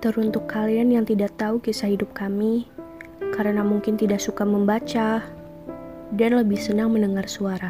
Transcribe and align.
Teruntuk 0.00 0.48
kalian 0.48 0.96
yang 0.96 1.04
tidak 1.04 1.36
tahu 1.36 1.60
kisah 1.60 1.92
hidup 1.92 2.16
kami, 2.16 2.64
karena 3.36 3.60
mungkin 3.60 4.00
tidak 4.00 4.24
suka 4.24 4.48
membaca 4.48 5.20
dan 6.16 6.30
lebih 6.40 6.56
senang 6.56 6.96
mendengar 6.96 7.28
suara, 7.28 7.68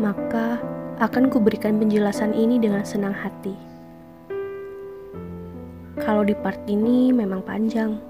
maka 0.00 0.56
akan 1.04 1.28
kuberikan 1.28 1.76
penjelasan 1.76 2.32
ini 2.32 2.56
dengan 2.56 2.80
senang 2.80 3.12
hati. 3.12 3.52
Kalau 6.00 6.24
di 6.24 6.32
part 6.32 6.64
ini 6.64 7.12
memang 7.12 7.44
panjang, 7.44 8.00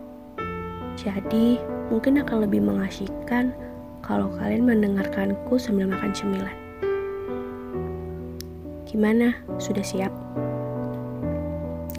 jadi 0.94 1.58
mungkin 1.90 2.22
akan 2.22 2.46
lebih 2.46 2.62
mengasyikkan 2.62 3.50
kalau 3.98 4.30
kalian 4.38 4.62
mendengarkanku 4.62 5.58
sambil 5.58 5.90
makan 5.90 6.14
cemilan. 6.14 6.61
Gimana? 8.92 9.32
Sudah 9.56 9.80
siap? 9.80 10.12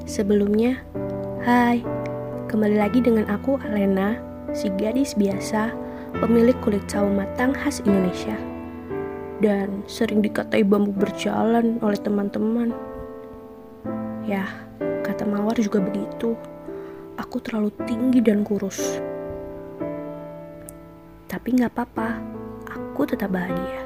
Sebelumnya, 0.06 0.78
hai, 1.42 1.82
kembali 2.46 2.78
lagi 2.78 3.02
dengan 3.02 3.26
aku 3.34 3.58
Alena, 3.66 4.22
si 4.54 4.70
gadis 4.78 5.18
biasa, 5.18 5.74
pemilik 6.22 6.54
kulit 6.62 6.86
sawo 6.86 7.10
matang 7.10 7.50
khas 7.50 7.82
Indonesia. 7.82 8.38
Dan 9.42 9.82
sering 9.90 10.22
dikatai 10.22 10.62
bambu 10.62 10.94
berjalan 10.94 11.82
oleh 11.82 11.98
teman-teman. 11.98 12.70
Ya, 14.30 14.46
kata 15.02 15.26
Mawar 15.26 15.58
juga 15.58 15.82
begitu. 15.82 16.38
Aku 17.18 17.42
terlalu 17.42 17.74
tinggi 17.90 18.22
dan 18.22 18.46
kurus. 18.46 19.02
Tapi 21.26 21.58
nggak 21.58 21.74
apa-apa, 21.74 22.22
aku 22.70 23.02
tetap 23.10 23.34
bahagia. 23.34 23.83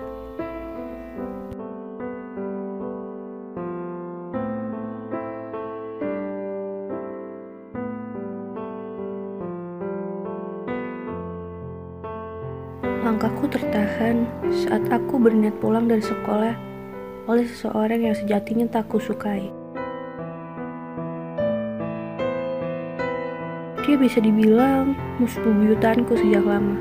Berniat 15.28 15.60
pulang 15.60 15.92
dari 15.92 16.00
sekolah 16.00 16.56
oleh 17.28 17.44
seseorang 17.44 18.00
yang 18.00 18.16
sejatinya 18.16 18.64
tak 18.72 18.88
kusukai. 18.88 19.52
Dia 23.84 24.00
bisa 24.00 24.24
dibilang 24.24 24.96
musuh 25.20 25.44
bebuyutanku 25.44 26.16
sejak 26.16 26.48
lama. 26.48 26.80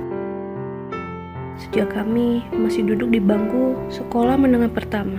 Sejak 1.58 1.90
kami 1.90 2.46
masih 2.54 2.86
duduk 2.86 3.10
di 3.10 3.18
bangku 3.18 3.74
sekolah 3.90 4.38
menengah 4.38 4.70
pertama. 4.70 5.18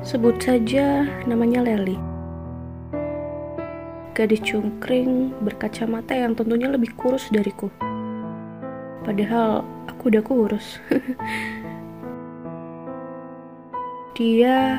Sebut 0.00 0.40
saja 0.40 1.04
namanya 1.28 1.60
Leli. 1.60 2.00
Gadis 4.16 4.40
cungkring 4.48 5.36
berkacamata 5.44 6.16
yang 6.16 6.32
tentunya 6.32 6.72
lebih 6.72 6.96
kurus 6.96 7.28
dariku. 7.28 7.68
Padahal 9.04 9.75
aku 10.06 10.14
udah 10.14 10.22
kurus. 10.22 10.78
Dia 14.14 14.78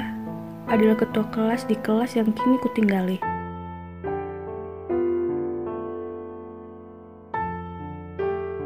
adalah 0.71 0.95
ketua 0.95 1.27
kelas 1.35 1.67
di 1.67 1.75
kelas 1.83 2.15
yang 2.15 2.31
kini 2.31 2.55
kutinggali. 2.63 3.19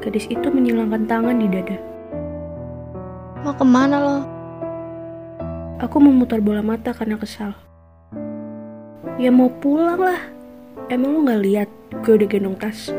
Gadis 0.06 0.30
itu 0.30 0.54
menyilangkan 0.54 1.10
tangan 1.10 1.42
di 1.42 1.50
dada. 1.50 1.82
Mau 3.42 3.58
ke 3.58 3.66
mana 3.66 3.98
lo? 3.98 4.20
Aku 5.82 5.98
memutar 5.98 6.46
bola 6.46 6.62
mata 6.62 6.94
karena 6.94 7.18
kesal. 7.18 7.58
Ya 9.18 9.34
mau 9.34 9.50
pulang 9.50 9.98
lah. 9.98 10.22
Emang 10.94 11.10
lo 11.18 11.26
gak 11.26 11.42
lihat 11.42 11.70
gue 12.06 12.22
udah 12.22 12.30
gendong 12.30 12.54
tas? 12.62 12.94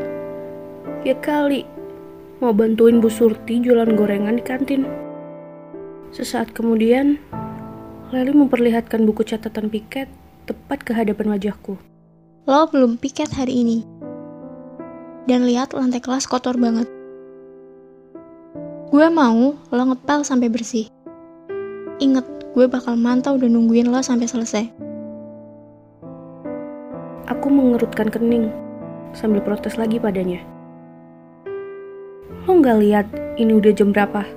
Ya 1.07 1.15
kali, 1.15 1.63
mau 2.43 2.51
bantuin 2.51 2.99
Bu 2.99 3.07
Surti 3.07 3.63
jualan 3.63 3.95
gorengan 3.95 4.35
di 4.35 4.43
kantin. 4.43 4.83
Sesaat 6.11 6.51
kemudian, 6.51 7.15
Leli 8.11 8.35
memperlihatkan 8.35 9.07
buku 9.07 9.23
catatan 9.23 9.71
piket 9.71 10.11
tepat 10.43 10.83
ke 10.83 10.91
hadapan 10.91 11.33
wajahku. 11.33 11.79
Lo 12.43 12.67
belum 12.67 12.99
piket 12.99 13.31
hari 13.31 13.63
ini. 13.63 13.87
Dan 15.23 15.47
lihat 15.47 15.71
lantai 15.71 16.03
kelas 16.03 16.27
kotor 16.27 16.59
banget. 16.59 16.85
Gue 18.91 19.07
mau 19.07 19.55
lo 19.57 19.83
ngepel 19.89 20.27
sampai 20.27 20.51
bersih. 20.51 20.91
Ingat, 22.03 22.27
gue 22.51 22.67
bakal 22.67 22.99
mantau 22.99 23.39
dan 23.39 23.55
nungguin 23.55 23.87
lo 23.87 24.03
sampai 24.03 24.27
selesai. 24.27 24.67
Aku 27.31 27.47
mengerutkan 27.47 28.11
kening 28.11 28.51
sambil 29.15 29.39
protes 29.39 29.79
lagi 29.79 29.95
padanya. 29.97 30.52
Lo 32.43 32.59
nggak 32.59 32.79
lihat 32.83 33.07
ini 33.39 33.55
udah 33.55 33.71
jam 33.71 33.95
berapa? 33.95 34.27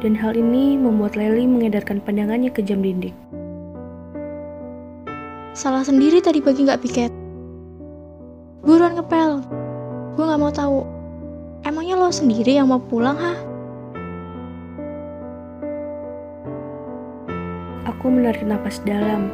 Dan 0.00 0.16
hal 0.16 0.32
ini 0.32 0.80
membuat 0.80 1.12
Leli 1.12 1.44
mengedarkan 1.44 2.00
pandangannya 2.00 2.48
ke 2.48 2.64
jam 2.64 2.80
dinding. 2.80 3.12
Salah 5.52 5.84
sendiri 5.84 6.24
tadi 6.24 6.40
pagi 6.40 6.64
nggak 6.64 6.80
piket. 6.80 7.12
Buruan 8.64 8.96
ngepel. 8.96 9.44
Gue 10.16 10.24
nggak 10.24 10.40
mau 10.40 10.48
tahu. 10.48 10.80
Emangnya 11.68 12.00
lo 12.00 12.08
sendiri 12.08 12.56
yang 12.56 12.72
mau 12.72 12.80
pulang, 12.80 13.14
ha? 13.20 13.36
Aku 17.92 18.08
menarik 18.08 18.42
napas 18.42 18.80
dalam, 18.82 19.28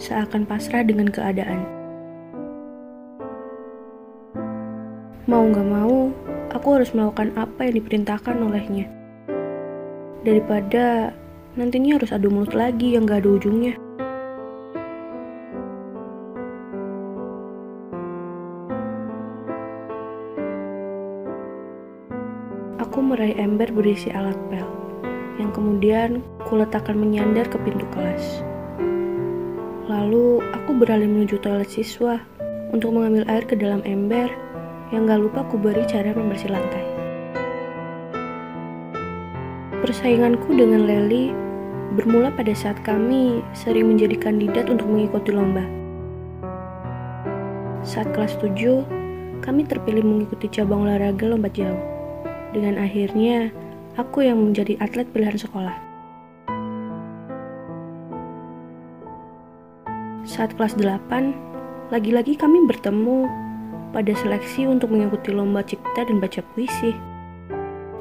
seakan 0.00 0.48
pasrah 0.48 0.82
dengan 0.82 1.12
keadaan. 1.12 1.77
Mau 5.28 5.44
gak 5.52 5.68
mau, 5.68 6.08
aku 6.56 6.80
harus 6.80 6.88
melakukan 6.96 7.36
apa 7.36 7.68
yang 7.68 7.76
diperintahkan 7.76 8.32
olehnya. 8.48 8.88
Daripada 10.24 11.12
nantinya 11.52 12.00
harus 12.00 12.16
adu 12.16 12.32
mulut 12.32 12.56
lagi 12.56 12.96
yang 12.96 13.04
gak 13.04 13.20
ada 13.20 13.36
ujungnya. 13.36 13.76
Aku 22.80 23.04
meraih 23.04 23.36
ember 23.36 23.68
berisi 23.68 24.08
alat 24.08 24.40
pel, 24.48 24.64
yang 25.36 25.52
kemudian 25.52 26.24
kuletakkan 26.48 26.96
menyandar 26.96 27.44
ke 27.52 27.60
pintu 27.68 27.84
kelas. 27.92 28.40
Lalu 29.92 30.40
aku 30.56 30.72
beralih 30.72 31.04
menuju 31.04 31.36
toilet 31.44 31.68
siswa 31.68 32.16
untuk 32.72 32.96
mengambil 32.96 33.28
air 33.28 33.44
ke 33.44 33.52
dalam 33.60 33.84
ember 33.84 34.47
yang 34.88 35.04
gak 35.04 35.20
lupa 35.20 35.44
ku 35.48 35.60
beri 35.60 35.84
cara 35.84 36.16
membersih 36.16 36.48
lantai. 36.48 36.84
Persainganku 39.84 40.52
dengan 40.52 40.84
Leli 40.84 41.32
bermula 41.96 42.28
pada 42.32 42.52
saat 42.52 42.76
kami 42.84 43.40
sering 43.56 43.88
menjadi 43.88 44.16
kandidat 44.20 44.68
untuk 44.68 44.88
mengikuti 44.88 45.32
lomba. 45.32 45.64
Saat 47.84 48.12
kelas 48.12 48.36
7, 48.42 48.84
kami 49.40 49.64
terpilih 49.64 50.04
mengikuti 50.04 50.50
cabang 50.52 50.84
olahraga 50.84 51.24
lompat 51.24 51.56
jauh. 51.56 51.80
Dengan 52.52 52.80
akhirnya, 52.80 53.48
aku 53.96 54.24
yang 54.28 54.40
menjadi 54.40 54.76
atlet 54.80 55.08
pilihan 55.08 55.40
sekolah. 55.40 55.76
Saat 60.28 60.52
kelas 60.60 60.76
8, 60.76 61.32
lagi-lagi 61.88 62.36
kami 62.36 62.68
bertemu 62.68 63.47
pada 63.92 64.12
seleksi 64.12 64.68
untuk 64.68 64.92
mengikuti 64.92 65.32
lomba 65.32 65.64
cipta 65.64 66.04
dan 66.04 66.20
baca 66.20 66.44
puisi 66.52 66.92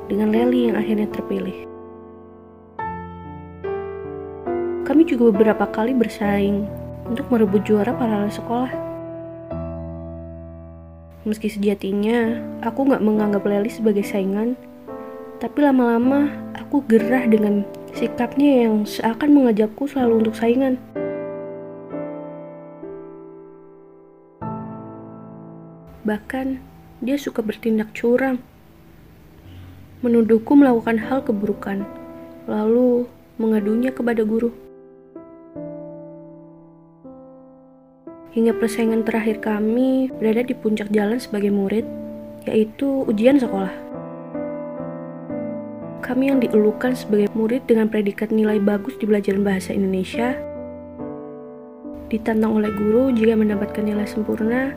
dengan 0.07 0.31
Leli 0.31 0.71
yang 0.71 0.75
akhirnya 0.79 1.07
terpilih. 1.11 1.67
Kami 4.87 5.03
juga 5.03 5.35
beberapa 5.35 5.67
kali 5.67 5.91
bersaing 5.91 6.63
untuk 7.11 7.27
merebut 7.27 7.63
juara 7.67 7.91
paralel 7.91 8.31
sekolah. 8.31 8.71
Meski 11.27 11.51
sejatinya 11.51 12.39
aku 12.63 12.87
nggak 12.87 13.03
menganggap 13.03 13.43
Leli 13.43 13.67
sebagai 13.67 14.07
saingan, 14.07 14.55
tapi 15.43 15.59
lama-lama 15.59 16.31
aku 16.55 16.79
gerah 16.87 17.27
dengan 17.27 17.67
sikapnya 17.91 18.63
yang 18.63 18.87
seakan 18.87 19.35
mengajakku 19.35 19.91
selalu 19.91 20.23
untuk 20.23 20.35
saingan. 20.39 20.79
Bahkan, 26.07 26.63
dia 27.03 27.19
suka 27.19 27.43
bertindak 27.43 27.91
curang. 27.91 28.39
Menuduhku 29.99 30.55
melakukan 30.55 31.03
hal 31.03 31.19
keburukan, 31.19 31.83
lalu 32.47 33.11
mengadunya 33.35 33.91
kepada 33.91 34.23
guru. 34.23 34.55
Hingga 38.31 38.55
persaingan 38.55 39.03
terakhir 39.03 39.43
kami 39.43 40.07
berada 40.15 40.47
di 40.47 40.55
puncak 40.55 40.87
jalan 40.95 41.19
sebagai 41.19 41.51
murid, 41.51 41.83
yaitu 42.47 43.03
ujian 43.03 43.35
sekolah. 43.35 43.83
kami 46.07 46.31
yang 46.31 46.39
dielukan 46.39 46.95
sebagai 46.95 47.27
murid 47.35 47.67
dengan 47.67 47.91
predikat 47.91 48.31
nilai 48.31 48.63
bagus 48.63 48.95
di 48.95 49.03
pelajaran 49.03 49.43
bahasa 49.43 49.75
Indonesia, 49.75 50.39
ditantang 52.07 52.55
oleh 52.63 52.71
guru 52.71 53.11
jika 53.11 53.35
mendapatkan 53.35 53.83
nilai 53.83 54.07
sempurna, 54.07 54.71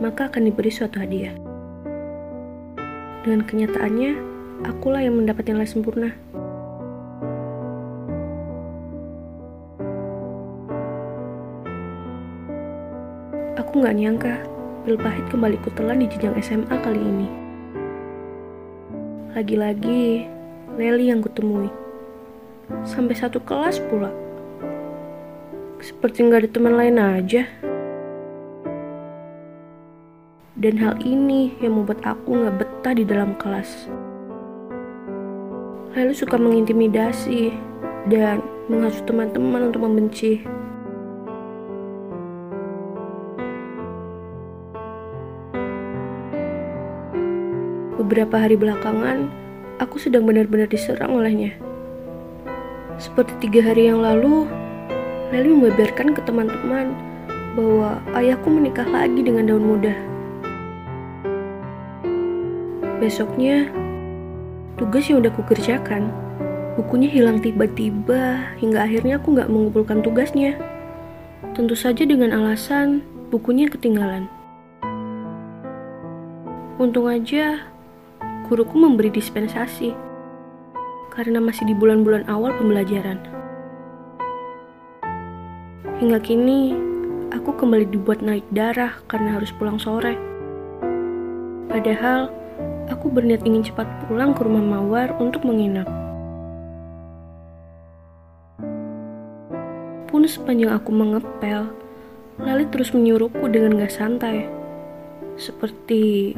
maka 0.00 0.28
akan 0.28 0.48
diberi 0.48 0.68
suatu 0.68 1.00
hadiah. 1.00 1.32
Dengan 3.24 3.42
kenyataannya, 3.42 4.12
akulah 4.68 5.02
yang 5.02 5.18
mendapat 5.18 5.50
nilai 5.50 5.66
sempurna. 5.66 6.14
Aku 13.56 13.82
nggak 13.82 13.96
nyangka, 13.98 14.34
pil 14.86 14.96
pahit 15.00 15.26
kembali 15.32 15.56
kutelan 15.64 16.00
di 16.00 16.06
jenjang 16.06 16.38
SMA 16.38 16.76
kali 16.80 17.00
ini. 17.02 17.28
Lagi-lagi, 19.36 20.36
Leli 20.76 21.08
yang 21.08 21.24
kutemui. 21.24 21.72
Sampai 22.84 23.16
satu 23.16 23.40
kelas 23.40 23.80
pula. 23.88 24.12
Seperti 25.80 26.20
nggak 26.20 26.40
ada 26.44 26.50
teman 26.52 26.74
lain 26.76 26.96
aja. 27.00 27.48
Dan 30.66 30.82
hal 30.82 30.98
ini 31.06 31.54
yang 31.62 31.78
membuat 31.78 32.02
aku 32.02 32.42
nggak 32.42 32.58
betah 32.58 32.90
di 32.98 33.06
dalam 33.06 33.38
kelas. 33.38 33.86
Leli 35.94 36.10
suka 36.10 36.34
mengintimidasi 36.34 37.54
dan 38.10 38.42
menghasut 38.66 39.06
teman-teman 39.06 39.70
untuk 39.70 39.86
membenci. 39.86 40.42
Beberapa 48.02 48.34
hari 48.34 48.58
belakangan, 48.58 49.30
aku 49.78 50.02
sedang 50.02 50.26
benar-benar 50.26 50.66
diserang 50.66 51.14
olehnya. 51.14 51.54
Seperti 52.98 53.38
tiga 53.38 53.70
hari 53.70 53.86
yang 53.86 54.02
lalu, 54.02 54.50
Leli 55.30 55.46
membeberkan 55.46 56.10
ke 56.10 56.26
teman-teman 56.26 56.90
bahwa 57.54 58.02
ayahku 58.18 58.50
menikah 58.50 58.90
lagi 58.90 59.22
dengan 59.22 59.46
daun 59.46 59.62
muda. 59.62 60.15
Besoknya, 62.96 63.68
tugas 64.80 65.04
yang 65.12 65.20
udah 65.20 65.28
kukerjakan, 65.36 66.08
bukunya 66.80 67.12
hilang 67.12 67.44
tiba-tiba 67.44 68.56
hingga 68.56 68.88
akhirnya 68.88 69.20
aku 69.20 69.36
nggak 69.36 69.52
mengumpulkan 69.52 70.00
tugasnya. 70.00 70.56
Tentu 71.52 71.76
saja 71.76 72.08
dengan 72.08 72.32
alasan 72.32 73.04
bukunya 73.28 73.68
ketinggalan. 73.68 74.32
Untung 76.80 77.08
aja 77.08 77.68
guruku 78.48 78.80
memberi 78.80 79.12
dispensasi 79.12 79.92
karena 81.12 81.36
masih 81.36 81.68
di 81.68 81.76
bulan-bulan 81.76 82.24
awal 82.32 82.56
pembelajaran. 82.56 83.20
Hingga 86.00 86.20
kini, 86.24 86.72
aku 87.32 87.56
kembali 87.56 87.92
dibuat 87.92 88.24
naik 88.24 88.44
darah 88.56 88.96
karena 89.08 89.36
harus 89.36 89.52
pulang 89.56 89.76
sore. 89.80 90.16
Padahal, 91.72 92.28
aku 93.06 93.22
berniat 93.22 93.46
ingin 93.46 93.62
cepat 93.62 93.86
pulang 94.10 94.34
ke 94.34 94.42
rumah 94.42 94.66
Mawar 94.66 95.14
untuk 95.22 95.46
menginap. 95.46 95.86
Pun 100.10 100.26
sepanjang 100.26 100.74
aku 100.74 100.90
mengepel, 100.90 101.70
Lali 102.42 102.66
terus 102.66 102.90
menyuruhku 102.90 103.46
dengan 103.46 103.78
gak 103.78 103.94
santai. 103.94 104.50
Seperti 105.38 106.34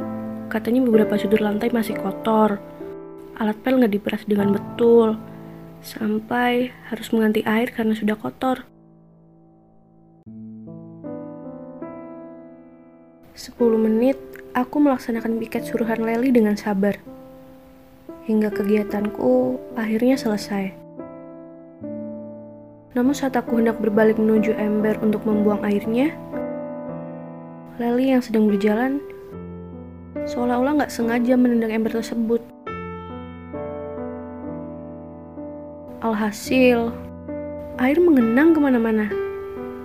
Katanya 0.49 0.81
beberapa 0.81 1.17
sudut 1.17 1.44
lantai 1.44 1.69
masih 1.69 1.97
kotor. 1.97 2.56
Alat 3.37 3.56
pel 3.61 3.76
nggak 3.76 3.93
diperas 3.93 4.25
dengan 4.25 4.56
betul. 4.56 5.17
Sampai 5.85 6.73
harus 6.88 7.12
mengganti 7.12 7.44
air 7.44 7.69
karena 7.69 7.93
sudah 7.93 8.17
kotor. 8.17 8.64
Sepuluh 13.37 13.76
menit, 13.76 14.17
aku 14.59 14.83
melaksanakan 14.83 15.39
piket 15.39 15.63
suruhan 15.63 16.03
Leli 16.03 16.35
dengan 16.35 16.59
sabar. 16.59 16.99
Hingga 18.27 18.51
kegiatanku 18.51 19.57
akhirnya 19.79 20.19
selesai. 20.19 20.75
Namun 22.99 23.15
saat 23.15 23.39
aku 23.39 23.63
hendak 23.63 23.79
berbalik 23.79 24.19
menuju 24.19 24.59
ember 24.59 24.99
untuk 24.99 25.23
membuang 25.23 25.63
airnya, 25.63 26.11
Leli 27.79 28.11
yang 28.11 28.19
sedang 28.19 28.51
berjalan 28.51 28.99
seolah-olah 30.27 30.83
nggak 30.83 30.93
sengaja 30.93 31.39
menendang 31.39 31.71
ember 31.71 31.95
tersebut. 31.95 32.43
Alhasil, 36.03 36.91
air 37.79 37.99
mengenang 38.03 38.51
ke 38.55 38.59
mana-mana 38.59 39.07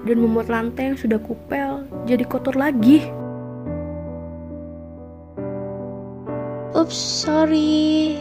dan 0.03 0.17
membuat 0.17 0.49
lantai 0.49 0.93
yang 0.93 0.97
sudah 0.97 1.21
kupel 1.21 1.85
jadi 2.09 2.25
kotor 2.25 2.57
lagi. 2.57 3.22
Ups, 6.83 7.23
sorry. 7.23 8.19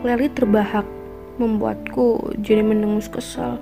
Leli 0.00 0.32
terbahak, 0.32 0.88
membuatku 1.36 2.32
jadi 2.40 2.64
mendengus 2.64 3.12
kesal. 3.12 3.60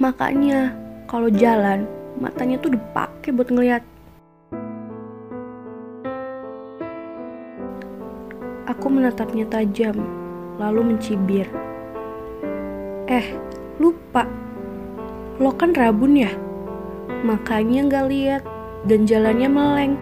Makanya 0.00 0.72
kalau 1.04 1.28
jalan 1.28 1.84
matanya 2.16 2.56
tuh 2.56 2.72
dipakai 2.72 3.36
buat 3.36 3.52
ngeliat. 3.52 3.84
Aku 8.64 8.88
menatapnya 8.88 9.44
tajam, 9.52 10.00
lalu 10.56 10.96
mencibir. 10.96 11.44
Eh, 13.12 13.36
lupa. 13.76 14.45
Lo 15.36 15.52
kan 15.52 15.76
rabun 15.76 16.16
ya? 16.16 16.32
Makanya 17.20 17.84
nggak 17.92 18.06
lihat 18.08 18.42
dan 18.88 19.04
jalannya 19.04 19.48
meleng. 19.52 19.94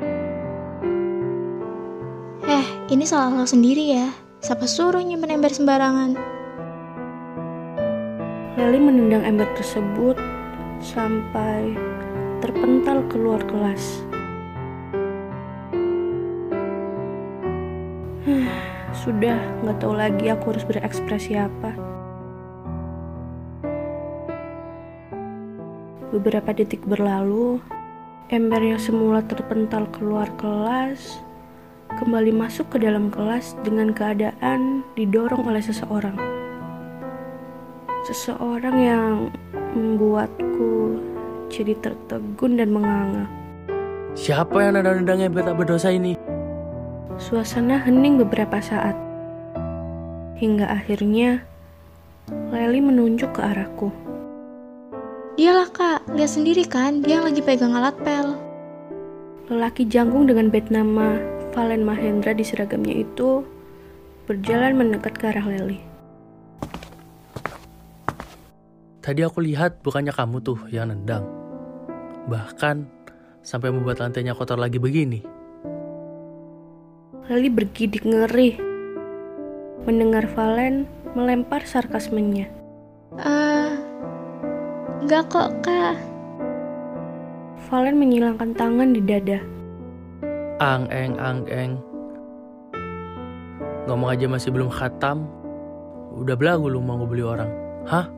Eh, 2.47 2.67
ini 2.95 3.03
salah 3.03 3.35
lo 3.35 3.43
sendiri 3.43 3.99
ya. 3.99 4.15
Siapa 4.39 4.63
suruh 4.69 5.03
nyimpen 5.03 5.35
ember 5.35 5.51
sembarangan? 5.51 6.15
Leli 8.55 8.79
menendang 8.79 9.27
ember 9.27 9.51
tersebut 9.59 10.15
sampai 10.79 11.75
terpental 12.39 13.03
keluar 13.11 13.43
kelas. 13.51 14.07
Sudah 19.03 19.43
nggak 19.67 19.83
tahu 19.83 19.99
lagi 19.99 20.31
aku 20.31 20.55
harus 20.55 20.63
berekspresi 20.63 21.35
apa. 21.35 21.84
Beberapa 26.15 26.55
detik 26.55 26.87
berlalu, 26.87 27.59
ember 28.31 28.63
yang 28.63 28.79
semula 28.79 29.19
terpental 29.27 29.91
keluar 29.91 30.31
kelas 30.39 31.19
kembali 31.99 32.31
masuk 32.31 32.71
ke 32.71 32.79
dalam 32.79 33.11
kelas 33.11 33.59
dengan 33.67 33.91
keadaan 33.91 34.87
didorong 34.95 35.43
oleh 35.43 35.59
seseorang 35.59 36.15
seseorang 38.05 38.77
yang 38.79 39.33
membuatku 39.75 41.01
jadi 41.49 41.73
tertegun 41.81 42.61
dan 42.61 42.71
menganga. 42.71 43.25
Siapa 44.15 44.55
yang 44.61 44.79
nendang-nendang 44.79 45.19
yang 45.19 45.33
tak 45.35 45.57
berdosa 45.57 45.91
ini? 45.91 46.15
Suasana 47.19 47.81
hening 47.83 48.21
beberapa 48.21 48.61
saat. 48.63 48.95
Hingga 50.39 50.69
akhirnya 50.69 51.43
Leli 52.53 52.79
menunjuk 52.79 53.35
ke 53.35 53.41
arahku. 53.41 54.04
Dialah 55.35 55.67
kak, 55.75 56.01
lihat 56.15 56.31
sendiri 56.31 56.63
kan, 56.63 57.03
dia 57.03 57.19
yang 57.19 57.27
lagi 57.27 57.43
pegang 57.43 57.75
alat 57.75 57.99
pel. 58.07 58.39
Lelaki 59.51 59.83
janggung 59.83 60.31
dengan 60.31 60.47
bed 60.47 60.71
nama 60.71 61.19
Valen 61.51 61.83
Mahendra 61.83 62.31
di 62.31 62.47
seragamnya 62.47 63.03
itu 63.03 63.43
berjalan 64.31 64.79
mendekat 64.79 65.19
ke 65.19 65.35
arah 65.35 65.43
Leli. 65.43 65.83
Tadi 69.03 69.21
aku 69.27 69.43
lihat 69.43 69.83
bukannya 69.83 70.15
kamu 70.15 70.39
tuh 70.39 70.71
yang 70.71 70.95
nendang. 70.95 71.27
Bahkan 72.31 72.87
sampai 73.43 73.75
membuat 73.75 74.07
lantainya 74.07 74.39
kotor 74.39 74.57
lagi 74.57 74.79
begini. 74.79 75.19
Lali 77.27 77.51
bergidik 77.51 78.07
ngeri. 78.07 78.55
Mendengar 79.83 80.31
Valen 80.31 80.87
melempar 81.19 81.67
sarkasmenya. 81.67 82.49
Eh, 83.19 83.29
uh, 83.29 83.44
enggak 85.15 85.31
kok 85.31 85.51
kak. 85.63 85.95
Valen 87.71 88.03
menyilangkan 88.03 88.51
tangan 88.59 88.91
di 88.91 88.99
dada. 88.99 89.39
Ang 90.59 90.91
eng 90.91 91.15
ang 91.23 91.47
eng. 91.47 91.79
Ngomong 93.87 94.11
aja 94.11 94.27
masih 94.27 94.51
belum 94.51 94.75
khatam. 94.75 95.31
Udah 96.19 96.35
belagu 96.35 96.67
lu 96.67 96.83
mau 96.83 96.99
beli 97.07 97.23
orang. 97.23 97.47
Hah? 97.87 98.11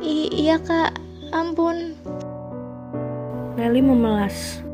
I 0.00 0.32
iya 0.32 0.56
kak, 0.56 0.96
ampun. 1.36 1.92
Leli 3.60 3.84
memelas. 3.84 4.64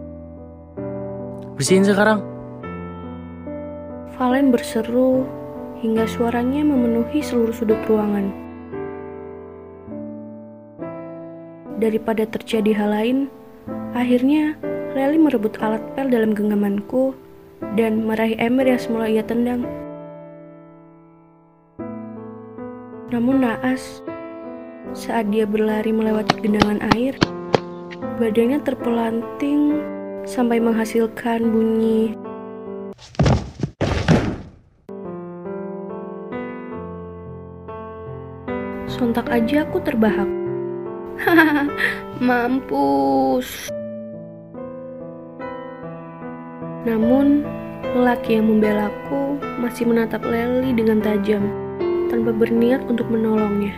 Bersihin 1.59 1.83
sekarang. 1.83 2.23
Valen 4.15 4.55
berseru 4.55 5.27
hingga 5.83 6.07
suaranya 6.07 6.63
memenuhi 6.63 7.19
seluruh 7.19 7.51
sudut 7.51 7.83
ruangan. 7.91 8.52
Daripada 11.83 12.23
terjadi 12.31 12.79
hal 12.79 12.95
lain, 12.95 13.19
akhirnya 13.91 14.55
Leli 14.95 15.19
merebut 15.19 15.57
alat 15.59 15.81
pel 15.97 16.13
dalam 16.13 16.31
genggamanku 16.31 17.17
dan 17.81 18.07
meraih 18.07 18.37
ember 18.39 18.69
yang 18.69 18.77
semula 18.77 19.09
ia 19.09 19.25
tendang. 19.25 19.65
Namun 23.09 23.43
naas, 23.43 24.05
saat 24.95 25.33
dia 25.33 25.49
berlari 25.49 25.91
melewati 25.91 26.45
genangan 26.45 26.85
air, 26.93 27.17
badannya 28.21 28.61
terpelanting 28.61 29.81
sampai 30.29 30.63
menghasilkan 30.63 31.51
bunyi 31.51 32.15
Sontak 38.87 39.33
aja 39.35 39.65
aku 39.65 39.83
terbahak. 39.83 40.42
Mampus. 42.27 43.71
Namun, 46.83 47.47
lelaki 47.95 48.39
yang 48.41 48.51
membelaku 48.51 49.39
masih 49.63 49.87
menatap 49.87 50.27
Leli 50.27 50.75
dengan 50.75 50.99
tajam, 50.99 51.47
tanpa 52.11 52.35
berniat 52.35 52.83
untuk 52.91 53.07
menolongnya. 53.07 53.75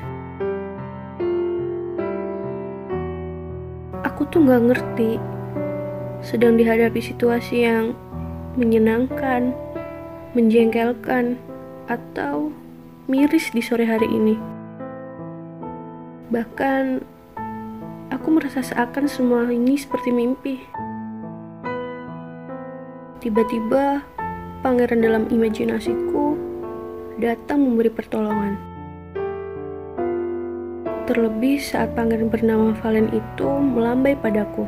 Aku 4.08 4.24
tuh 4.32 4.40
gak 4.48 4.64
ngerti, 4.72 5.20
sedang 6.24 6.56
dihadapi 6.56 7.00
situasi 7.02 7.68
yang 7.68 7.92
menyenangkan, 8.56 9.52
menjengkelkan, 10.32 11.36
atau 11.84 12.48
miris 13.04 13.52
di 13.52 13.60
sore 13.60 13.84
hari 13.84 14.08
ini. 14.08 14.40
Bahkan, 16.32 17.04
aku 18.12 18.28
merasa 18.28 18.60
seakan 18.60 19.08
semua 19.08 19.48
ini 19.48 19.78
seperti 19.78 20.10
mimpi. 20.12 20.60
Tiba-tiba, 23.24 24.04
pangeran 24.60 25.00
dalam 25.00 25.24
imajinasiku 25.32 26.36
datang 27.16 27.64
memberi 27.64 27.88
pertolongan. 27.88 28.56
Terlebih 31.04 31.60
saat 31.60 31.92
pangeran 31.92 32.32
bernama 32.32 32.72
Valen 32.80 33.12
itu 33.12 33.48
melambai 33.60 34.16
padaku. 34.16 34.64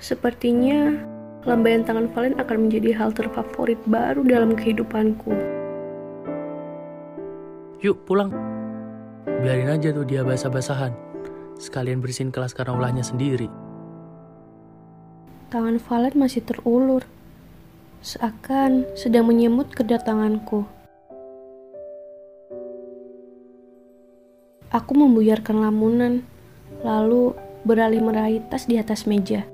Sepertinya 0.00 1.00
lambaian 1.44 1.84
tangan 1.84 2.08
Valen 2.12 2.36
akan 2.40 2.68
menjadi 2.68 2.96
hal 2.96 3.12
terfavorit 3.12 3.80
baru 3.88 4.24
dalam 4.24 4.56
kehidupanku. 4.56 5.32
Yuk 7.84 8.00
pulang. 8.08 8.53
Biarin 9.24 9.72
aja 9.72 9.88
tuh 9.88 10.04
dia 10.04 10.20
basah-basahan. 10.20 10.92
Sekalian 11.56 12.04
bersihin 12.04 12.28
kelas 12.28 12.52
karena 12.52 12.76
ulahnya 12.76 13.00
sendiri. 13.00 13.48
Tangan 15.48 15.80
Valen 15.80 16.14
masih 16.20 16.44
terulur, 16.44 17.08
seakan 18.04 18.84
sedang 18.92 19.24
menyemut 19.24 19.72
kedatanganku. 19.72 20.68
Aku 24.68 24.92
membuyarkan 24.92 25.62
lamunan, 25.62 26.26
lalu 26.82 27.32
beralih 27.64 28.02
meraih 28.04 28.44
tas 28.50 28.68
di 28.68 28.76
atas 28.76 29.08
meja. 29.08 29.46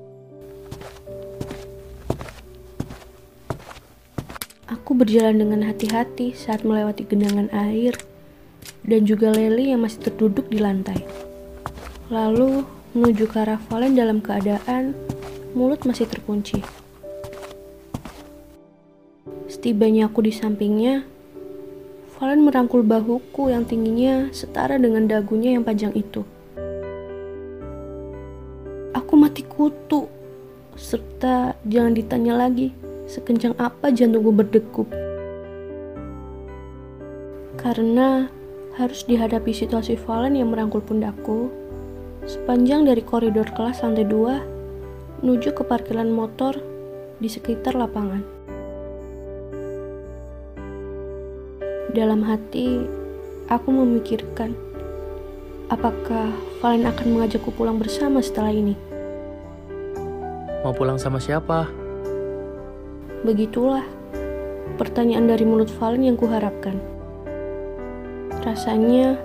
Aku 4.67 4.99
berjalan 4.99 5.39
dengan 5.39 5.63
hati-hati 5.69 6.35
saat 6.35 6.67
melewati 6.67 7.07
genangan 7.07 7.53
air 7.55 7.95
dan 8.85 9.05
juga 9.05 9.33
Leli 9.33 9.73
yang 9.73 9.85
masih 9.85 10.11
terduduk 10.11 10.49
di 10.49 10.61
lantai. 10.61 11.01
Lalu 12.09 12.65
menuju 12.97 13.31
ke 13.31 13.37
arah 13.39 13.61
Valen 13.71 13.95
dalam 13.95 14.19
keadaan 14.19 14.97
mulut 15.55 15.83
masih 15.87 16.11
terkunci. 16.11 16.59
Setibanya 19.51 20.11
aku 20.11 20.25
di 20.27 20.33
sampingnya, 20.33 21.07
Valen 22.19 22.45
merangkul 22.45 22.83
bahuku 22.83 23.49
yang 23.53 23.65
tingginya 23.65 24.29
setara 24.35 24.77
dengan 24.77 25.07
dagunya 25.07 25.55
yang 25.55 25.65
panjang 25.65 25.95
itu. 25.97 26.27
Aku 28.93 29.15
mati 29.15 29.47
kutu, 29.47 30.11
serta 30.75 31.55
jangan 31.67 31.95
ditanya 31.95 32.35
lagi 32.35 32.75
sekencang 33.11 33.59
apa 33.59 33.91
jantungku 33.91 34.31
berdegup. 34.31 34.87
Karena 37.59 38.31
harus 38.81 39.05
dihadapi 39.05 39.53
situasi 39.53 40.01
Valen 40.01 40.41
yang 40.41 40.49
merangkul 40.57 40.81
pundakku 40.81 41.53
sepanjang 42.25 42.89
dari 42.89 43.05
koridor 43.05 43.45
kelas 43.53 43.85
lantai 43.85 44.09
2 44.09 45.21
menuju 45.21 45.53
ke 45.53 45.63
parkiran 45.69 46.09
motor 46.09 46.57
di 47.21 47.29
sekitar 47.29 47.77
lapangan. 47.77 48.25
Dalam 51.93 52.25
hati, 52.25 52.87
aku 53.53 53.69
memikirkan, 53.69 54.57
apakah 55.69 56.33
Valen 56.65 56.89
akan 56.89 57.07
mengajakku 57.19 57.53
pulang 57.53 57.77
bersama 57.77 58.25
setelah 58.25 58.55
ini? 58.55 58.73
Mau 60.65 60.73
pulang 60.73 60.97
sama 60.97 61.21
siapa? 61.21 61.69
Begitulah 63.27 63.85
pertanyaan 64.81 65.29
dari 65.29 65.45
mulut 65.45 65.69
Valen 65.77 66.09
yang 66.09 66.17
kuharapkan. 66.17 67.00
Rasanya, 68.41 69.21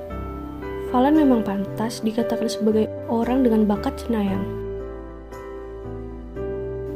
Valen 0.92 1.16
memang 1.16 1.42
pantas 1.44 2.04
dikatakan 2.04 2.48
sebagai 2.48 2.88
orang 3.08 3.44
dengan 3.44 3.68
bakat 3.68 3.96
cenayang 4.00 4.66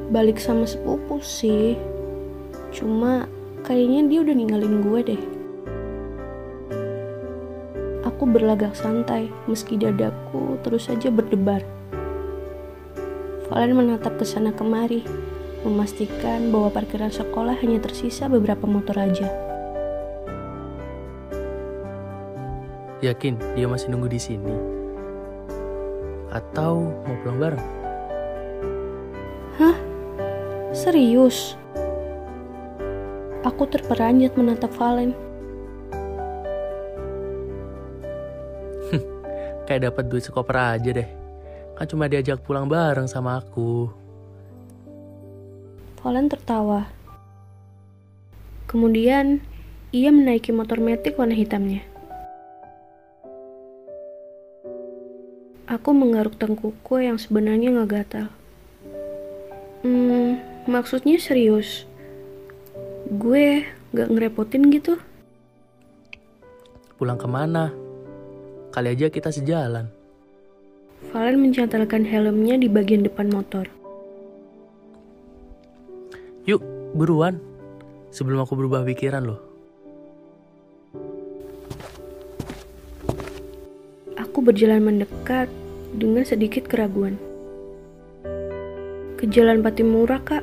balik 0.10 0.42
sama 0.42 0.66
sepupu 0.66 1.22
sih. 1.22 1.78
Cuma 2.74 3.30
kayaknya 3.62 4.10
dia 4.10 4.20
udah 4.26 4.36
ninggalin 4.36 4.76
gue 4.82 5.00
deh. 5.06 5.22
Aku 8.10 8.26
berlagak 8.26 8.74
santai 8.74 9.30
meski 9.46 9.78
dadaku 9.78 10.58
terus 10.66 10.90
saja 10.90 11.14
berdebar. 11.14 11.62
Valen 13.50 13.74
menatap 13.74 14.18
ke 14.18 14.26
sana 14.26 14.54
kemari, 14.54 15.06
memastikan 15.66 16.54
bahwa 16.54 16.70
parkiran 16.74 17.10
sekolah 17.10 17.58
hanya 17.62 17.82
tersisa 17.82 18.30
beberapa 18.30 18.66
motor 18.70 18.98
aja. 18.98 19.49
Yakin 23.00 23.40
dia 23.56 23.64
masih 23.64 23.96
nunggu 23.96 24.12
di 24.12 24.20
sini? 24.20 24.52
Atau 26.36 26.92
mau 27.08 27.16
pulang 27.24 27.40
bareng? 27.40 27.66
Hah? 29.56 29.78
Serius? 30.76 31.56
Aku 33.48 33.64
terperanjat 33.72 34.36
menatap 34.36 34.76
Valen. 34.76 35.16
Kayak 39.66 39.96
dapat 39.96 40.04
duit 40.12 40.28
sekoper 40.28 40.60
aja 40.60 40.92
deh. 40.92 41.10
Kan 41.80 41.88
cuma 41.88 42.12
diajak 42.12 42.44
pulang 42.44 42.68
bareng 42.68 43.08
sama 43.08 43.40
aku. 43.40 43.88
Valen 46.04 46.28
tertawa. 46.28 46.92
Kemudian, 48.68 49.40
ia 49.96 50.12
menaiki 50.12 50.52
motor 50.52 50.84
metik 50.84 51.16
warna 51.16 51.34
hitamnya. 51.34 51.89
Aku 55.70 55.94
menggaruk 55.94 56.36
tengkukku 56.42 56.98
yang 56.98 57.22
sebenarnya 57.22 57.70
nggak 57.70 57.90
gatal. 57.94 58.28
Hmm, 59.86 60.42
Maksudnya 60.70 61.18
serius? 61.18 61.90
Gue 63.10 63.66
gak 63.90 64.14
ngerepotin 64.14 64.70
gitu? 64.70 65.02
Pulang 67.02 67.18
ke 67.18 67.26
mana? 67.26 67.74
Kali 68.70 68.94
aja 68.94 69.10
kita 69.10 69.34
sejalan. 69.34 69.90
Valen 71.10 71.42
mencantalkan 71.42 72.06
helmnya 72.06 72.62
di 72.62 72.70
bagian 72.70 73.02
depan 73.02 73.34
motor. 73.34 73.66
Yuk, 76.46 76.62
buruan. 76.94 77.42
Sebelum 78.14 78.46
aku 78.46 78.54
berubah 78.54 78.86
pikiran 78.86 79.26
loh. 79.26 79.49
Berjalan 84.50 84.82
mendekat 84.82 85.46
dengan 85.94 86.26
sedikit 86.26 86.66
keraguan. 86.66 87.22
Ke 89.14 89.30
Jalan 89.30 89.62
Patimura, 89.62 90.18
Kak. 90.26 90.42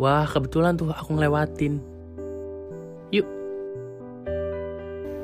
Wah, 0.00 0.24
kebetulan 0.24 0.80
tuh 0.80 0.88
aku 0.96 1.12
ngelewatin. 1.12 1.76
Yuk. 3.12 3.28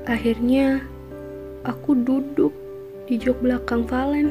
Akhirnya, 0.05 0.85
aku 1.65 1.97
duduk 1.97 2.53
di 3.09 3.17
jok 3.17 3.41
belakang 3.41 3.89
Valen. 3.89 4.29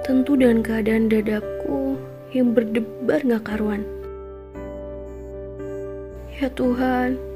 Tentu 0.00 0.32
dengan 0.32 0.64
keadaan 0.64 1.12
dadaku 1.12 2.00
yang 2.32 2.56
berdebar 2.56 3.20
gak 3.20 3.52
karuan. 3.52 3.84
Ya 6.40 6.48
Tuhan, 6.56 7.27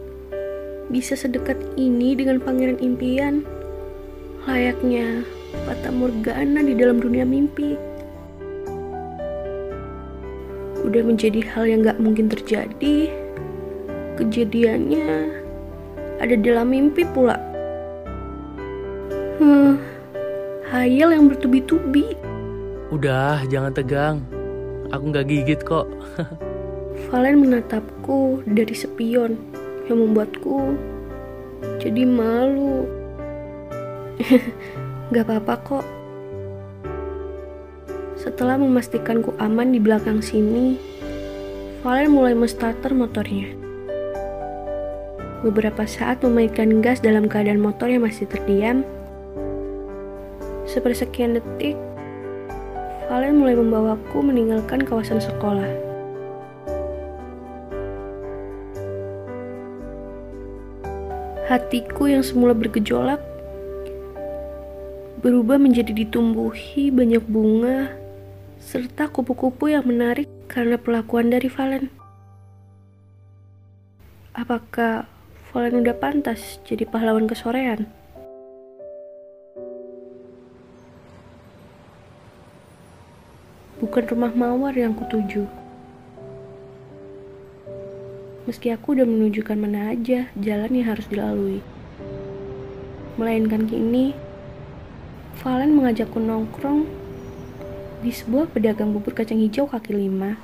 bisa 0.90 1.14
sedekat 1.14 1.60
ini 1.78 2.18
dengan 2.18 2.42
pangeran 2.42 2.80
impian, 2.82 3.46
layaknya 4.48 5.22
Fata 5.68 5.92
Morgana 5.92 6.64
di 6.64 6.74
dalam 6.74 6.98
dunia 6.98 7.22
mimpi. 7.22 7.78
Udah 10.82 11.02
menjadi 11.06 11.44
hal 11.54 11.70
yang 11.70 11.86
gak 11.86 12.02
mungkin 12.02 12.26
terjadi, 12.26 13.12
kejadiannya 14.18 15.30
ada 16.18 16.34
dalam 16.34 16.74
mimpi 16.74 17.06
pula. 17.06 17.38
Hmm, 19.38 19.78
hayal 20.70 21.14
yang 21.14 21.30
bertubi-tubi. 21.30 22.18
Udah, 22.90 23.46
jangan 23.46 23.70
tegang. 23.70 24.16
Aku 24.90 25.08
nggak 25.08 25.26
gigit 25.30 25.60
kok. 25.62 25.88
Valen 27.08 27.40
menatapku 27.40 28.44
dari 28.44 28.76
spion 28.76 29.61
yang 29.92 30.08
membuatku 30.08 30.72
jadi 31.76 32.08
malu. 32.08 32.88
Gak 35.12 35.28
apa-apa 35.28 35.54
kok. 35.60 35.86
Setelah 38.16 38.56
memastikanku 38.56 39.36
aman 39.36 39.76
di 39.76 39.80
belakang 39.82 40.24
sini, 40.24 40.80
Valen 41.84 42.14
mulai 42.14 42.32
menstarter 42.32 42.94
motornya. 42.94 43.52
Beberapa 45.42 45.82
saat 45.84 46.22
memainkan 46.22 46.78
gas 46.78 47.02
dalam 47.02 47.26
keadaan 47.26 47.58
motor 47.58 47.90
yang 47.90 48.06
masih 48.06 48.30
terdiam. 48.30 48.86
Sepersekian 50.64 51.36
detik, 51.36 51.74
Valen 53.10 53.42
mulai 53.42 53.58
membawaku 53.58 54.22
meninggalkan 54.22 54.86
kawasan 54.86 55.18
sekolah. 55.18 55.91
Hatiku 61.52 62.08
yang 62.08 62.24
semula 62.24 62.56
bergejolak 62.56 63.20
berubah 65.20 65.60
menjadi 65.60 65.92
ditumbuhi 65.92 66.88
banyak 66.88 67.20
bunga 67.28 67.92
serta 68.56 69.12
kupu-kupu 69.12 69.68
yang 69.68 69.84
menarik 69.84 70.32
karena 70.48 70.80
perlakuan 70.80 71.28
dari 71.28 71.52
Valen. 71.52 71.92
Apakah 74.32 75.04
Valen 75.52 75.84
udah 75.84 75.92
pantas 75.92 76.56
jadi 76.64 76.88
pahlawan 76.88 77.28
kesorean? 77.28 77.84
bukan 83.82 84.08
rumah 84.08 84.32
mawar 84.32 84.72
yang 84.78 84.94
kutuju. 84.94 85.44
Meski 88.42 88.74
aku 88.74 88.98
udah 88.98 89.06
menunjukkan 89.06 89.54
mana 89.54 89.94
aja 89.94 90.26
jalan 90.34 90.74
yang 90.74 90.90
harus 90.90 91.06
dilalui. 91.06 91.62
Melainkan 93.14 93.70
kini, 93.70 94.18
Valen 95.38 95.78
mengajakku 95.78 96.18
nongkrong 96.18 96.90
di 98.02 98.10
sebuah 98.10 98.50
pedagang 98.50 98.90
bubur 98.90 99.14
kacang 99.14 99.38
hijau 99.38 99.70
kaki 99.70 99.94
lima 99.94 100.34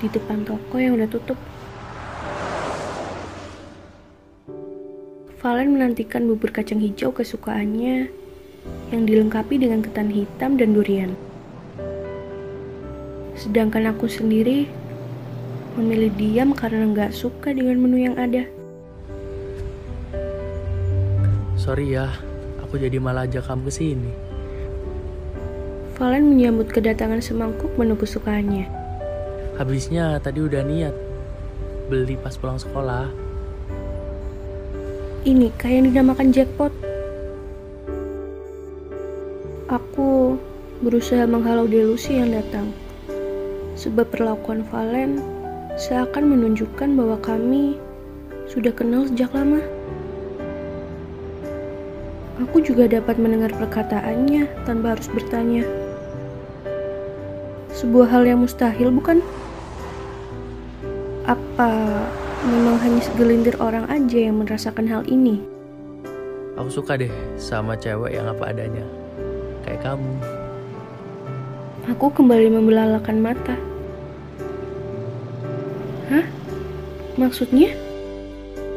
di 0.00 0.08
depan 0.08 0.48
toko 0.48 0.80
yang 0.80 0.96
udah 0.96 1.08
tutup. 1.08 1.36
Valen 5.44 5.76
menantikan 5.76 6.24
bubur 6.24 6.56
kacang 6.56 6.80
hijau 6.80 7.12
kesukaannya 7.12 8.08
yang 8.96 9.02
dilengkapi 9.04 9.60
dengan 9.60 9.84
ketan 9.84 10.08
hitam 10.08 10.56
dan 10.56 10.72
durian. 10.72 11.12
Sedangkan 13.36 13.92
aku 13.92 14.08
sendiri 14.08 14.83
memilih 15.74 16.10
diam 16.14 16.54
karena 16.54 16.86
nggak 16.90 17.10
suka 17.10 17.50
dengan 17.50 17.82
menu 17.82 17.98
yang 18.06 18.16
ada. 18.18 18.46
Sorry 21.58 21.96
ya, 21.96 22.12
aku 22.62 22.78
jadi 22.78 23.00
malah 23.00 23.26
ajak 23.26 23.48
kamu 23.48 23.66
ke 23.68 23.72
sini. 23.72 24.12
Valen 25.94 26.34
menyambut 26.34 26.70
kedatangan 26.74 27.22
semangkuk 27.22 27.70
menu 27.78 27.94
kesukaannya. 27.94 28.66
Habisnya 29.54 30.18
tadi 30.18 30.42
udah 30.42 30.62
niat 30.66 30.94
beli 31.86 32.18
pas 32.18 32.34
pulang 32.34 32.58
sekolah. 32.58 33.06
Ini 35.24 35.48
kayak 35.56 35.74
yang 35.74 35.86
dinamakan 35.88 36.28
jackpot. 36.34 36.74
Aku 39.70 40.36
berusaha 40.84 41.24
menghalau 41.24 41.64
delusi 41.64 42.20
yang 42.20 42.34
datang 42.34 42.68
sebab 43.78 44.10
perlakuan 44.12 44.62
Valen 44.68 45.22
seakan 45.74 46.30
menunjukkan 46.30 46.94
bahwa 46.94 47.18
kami 47.18 47.82
sudah 48.46 48.70
kenal 48.70 49.10
sejak 49.10 49.30
lama. 49.34 49.58
Aku 52.46 52.62
juga 52.62 52.86
dapat 52.86 53.18
mendengar 53.18 53.50
perkataannya 53.54 54.46
tanpa 54.66 54.94
harus 54.94 55.06
bertanya. 55.10 55.66
Sebuah 57.74 58.06
hal 58.10 58.22
yang 58.26 58.42
mustahil, 58.46 58.90
bukan? 58.94 59.18
Apa 61.26 61.70
memang 62.46 62.78
hanya 62.78 63.02
segelintir 63.02 63.58
orang 63.58 63.86
aja 63.90 64.30
yang 64.30 64.42
merasakan 64.42 64.86
hal 64.86 65.02
ini? 65.10 65.42
Aku 66.54 66.70
suka 66.70 66.94
deh 66.94 67.10
sama 67.34 67.74
cewek 67.74 68.14
yang 68.14 68.30
apa 68.30 68.54
adanya. 68.54 68.86
Kayak 69.66 69.90
kamu. 69.90 70.12
Aku 71.90 72.14
kembali 72.14 72.46
membelalakan 72.54 73.18
mata. 73.18 73.73
Maksudnya? 77.14 77.70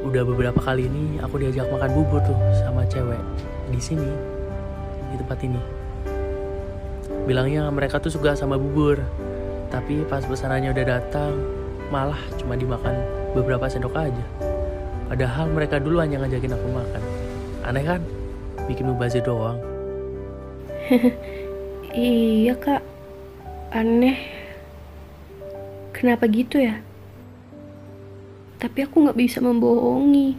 Udah 0.05 0.21
beberapa 0.21 0.61
kali 0.61 0.85
ini 0.85 1.17
aku 1.17 1.41
diajak 1.41 1.65
makan 1.73 1.89
bubur 1.97 2.21
tuh 2.21 2.37
sama 2.61 2.85
cewek 2.85 3.17
di 3.73 3.81
sini, 3.81 4.05
di 5.09 5.15
tempat 5.17 5.41
ini. 5.41 5.61
Bilangnya 7.25 7.65
mereka 7.73 7.97
tuh 7.97 8.13
suka 8.13 8.37
sama 8.37 8.61
bubur, 8.61 9.01
tapi 9.73 10.05
pas 10.05 10.21
pesanannya 10.21 10.69
udah 10.69 10.85
datang, 10.85 11.33
malah 11.89 12.21
cuma 12.37 12.53
dimakan 12.53 12.93
beberapa 13.33 13.65
sendok 13.65 13.97
aja. 13.97 14.25
Padahal 15.09 15.49
mereka 15.49 15.81
dulu 15.81 15.97
hanya 15.97 16.21
ngajakin 16.21 16.53
aku 16.53 16.67
makan. 16.71 17.03
Aneh 17.65 17.83
kan? 17.83 18.01
Bikin 18.69 18.85
mubazir 18.85 19.25
doang. 19.25 19.57
iya 21.97 22.53
kak, 22.53 22.85
aneh 23.73 24.15
kenapa 25.91 26.29
gitu 26.29 26.61
ya 26.61 26.86
tapi 28.57 28.85
aku 28.85 29.05
nggak 29.05 29.17
bisa 29.17 29.37
membohongi 29.41 30.33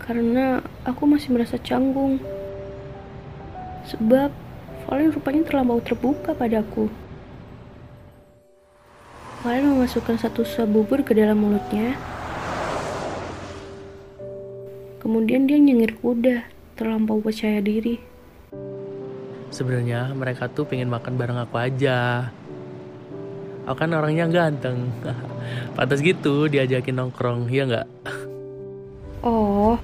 karena 0.00 0.64
aku 0.84 1.04
masih 1.04 1.32
merasa 1.36 1.60
canggung. 1.60 2.20
Sebab 3.86 4.46
Valen 4.86 5.10
rupanya 5.10 5.42
terlampau 5.42 5.82
terbuka 5.82 6.30
padaku. 6.30 6.86
Valen 9.42 9.74
memasukkan 9.74 10.14
satu 10.14 10.46
suap 10.46 10.70
bubur 10.70 11.02
ke 11.02 11.10
dalam 11.10 11.42
mulutnya. 11.42 11.98
Kemudian 15.02 15.50
dia 15.50 15.58
nyengir 15.58 15.98
kuda 15.98 16.46
terlampau 16.78 17.18
percaya 17.18 17.58
diri. 17.58 17.98
Sebenarnya 19.50 20.14
mereka 20.14 20.46
tuh 20.46 20.70
pengen 20.70 20.86
makan 20.86 21.18
bareng 21.18 21.38
aku 21.42 21.58
aja. 21.58 22.30
Aku 23.66 23.82
kan 23.82 23.90
orangnya 23.90 24.30
ganteng. 24.30 24.94
Pantas 25.76 25.98
gitu 25.98 26.46
diajakin 26.46 27.02
nongkrong, 27.02 27.50
ya 27.50 27.66
nggak? 27.66 27.88
Oh, 29.26 29.74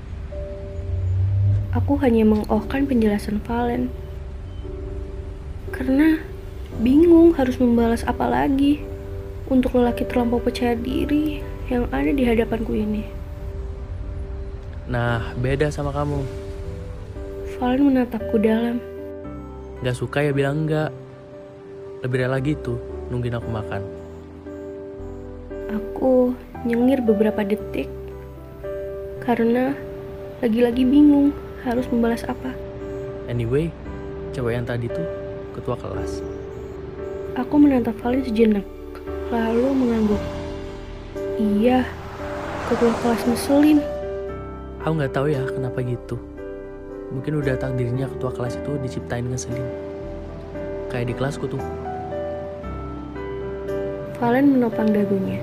aku 1.74 1.98
hanya 1.98 2.22
mengohkan 2.22 2.86
penjelasan 2.86 3.42
Valen. 3.42 3.90
Karena 5.74 6.22
bingung 6.78 7.34
harus 7.34 7.58
membalas 7.58 8.06
apa 8.06 8.30
lagi 8.30 8.86
untuk 9.50 9.74
lelaki 9.74 10.06
terlampau 10.06 10.38
percaya 10.38 10.78
diri 10.78 11.42
yang 11.66 11.90
ada 11.90 12.14
di 12.14 12.22
hadapanku 12.22 12.70
ini. 12.70 13.02
Nah, 14.86 15.34
beda 15.34 15.74
sama 15.74 15.90
kamu. 15.90 16.22
Valen 17.58 17.82
menatapku 17.82 18.38
dalam. 18.38 18.78
Gak 19.82 19.98
suka 19.98 20.22
ya 20.22 20.30
bilang 20.30 20.70
enggak. 20.70 20.94
Lebih 22.06 22.18
rela 22.26 22.38
gitu, 22.38 22.78
nungguin 23.12 23.36
aku 23.36 23.48
makan. 23.52 23.82
Aku 25.68 26.32
nyengir 26.64 27.04
beberapa 27.04 27.44
detik 27.44 27.92
karena 29.20 29.76
lagi-lagi 30.40 30.88
bingung 30.88 31.36
harus 31.62 31.84
membalas 31.92 32.24
apa. 32.24 32.56
Anyway, 33.28 33.68
cewek 34.32 34.56
yang 34.56 34.66
tadi 34.66 34.88
tuh 34.88 35.04
ketua 35.52 35.76
kelas. 35.76 36.24
Aku 37.36 37.60
menatap 37.60 37.96
Valen 38.00 38.24
sejenak, 38.24 38.64
lalu 39.28 39.68
mengangguk. 39.72 40.22
Iya, 41.38 41.84
ketua 42.68 42.92
kelas 43.04 43.22
ngeselin. 43.28 43.78
Aku 44.82 44.98
nggak 44.98 45.14
tahu 45.14 45.30
ya 45.30 45.44
kenapa 45.46 45.78
gitu. 45.84 46.18
Mungkin 47.12 47.44
udah 47.44 47.54
takdirnya 47.60 48.08
ketua 48.18 48.32
kelas 48.34 48.58
itu 48.58 48.72
diciptain 48.82 49.28
ngeselin. 49.28 49.64
Kayak 50.90 51.12
di 51.12 51.14
kelasku 51.16 51.46
tuh. 51.46 51.62
Valen 54.22 54.54
menopang 54.54 54.86
dagunya. 54.94 55.42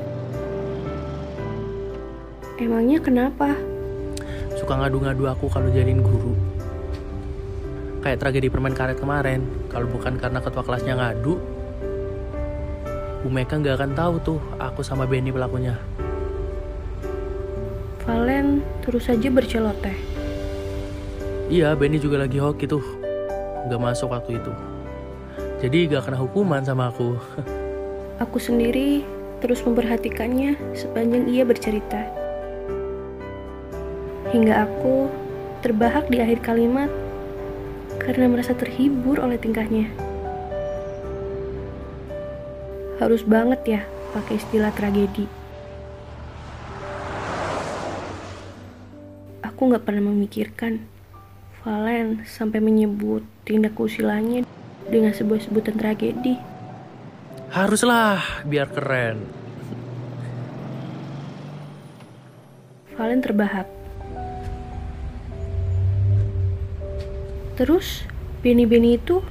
Emangnya 2.56 3.04
kenapa? 3.04 3.52
Suka 4.56 4.80
ngadu-ngadu 4.80 5.28
aku 5.28 5.52
kalau 5.52 5.68
jadiin 5.68 6.00
guru. 6.00 6.32
Kayak 8.00 8.24
tragedi 8.24 8.48
permen 8.48 8.72
karet 8.72 8.96
kemarin. 8.96 9.44
Kalau 9.68 9.84
bukan 9.92 10.16
karena 10.16 10.40
ketua 10.40 10.64
kelasnya 10.64 10.96
ngadu, 10.96 11.36
Bu 13.20 13.28
Meka 13.28 13.60
nggak 13.60 13.84
akan 13.84 13.92
tahu 14.00 14.16
tuh 14.24 14.40
aku 14.56 14.80
sama 14.80 15.04
Benny 15.04 15.36
pelakunya. 15.36 15.76
Valen 18.08 18.64
terus 18.80 19.12
saja 19.12 19.28
berceloteh. 19.28 20.00
Iya, 21.52 21.76
Benny 21.76 22.00
juga 22.00 22.24
lagi 22.24 22.40
hoki 22.40 22.64
tuh. 22.64 22.96
Nggak 23.68 23.82
masuk 23.92 24.16
waktu 24.16 24.40
itu. 24.40 24.56
Jadi 25.68 25.92
gak 25.92 26.08
kena 26.08 26.16
hukuman 26.16 26.64
sama 26.64 26.88
aku. 26.88 27.20
Aku 28.20 28.36
sendiri 28.36 29.08
terus 29.40 29.64
memperhatikannya 29.64 30.60
sepanjang 30.76 31.32
ia 31.32 31.48
bercerita. 31.48 32.04
Hingga 34.36 34.68
aku 34.68 35.08
terbahak 35.64 36.12
di 36.12 36.20
akhir 36.20 36.44
kalimat 36.44 36.92
karena 38.04 38.28
merasa 38.28 38.52
terhibur 38.52 39.24
oleh 39.24 39.40
tingkahnya. 39.40 39.88
Harus 43.00 43.24
banget 43.24 43.62
ya 43.64 43.82
pakai 44.12 44.36
istilah 44.36 44.76
tragedi. 44.76 45.24
Aku 49.48 49.72
nggak 49.72 49.88
pernah 49.88 50.12
memikirkan 50.12 50.84
Valen 51.64 52.24
sampai 52.24 52.60
menyebut 52.60 53.24
tindak 53.48 53.80
usilannya 53.80 54.44
dengan 54.88 55.16
sebuah 55.16 55.44
sebutan 55.44 55.80
tragedi. 55.80 56.59
Haruslah, 57.50 58.46
biar 58.46 58.70
keren. 58.70 59.26
Valen 62.94 63.26
terbahak. 63.26 63.66
Terus, 67.58 68.06
Benny-Benny 68.46 69.02
itu 69.02 69.26